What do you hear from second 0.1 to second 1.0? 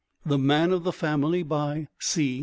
The Man of the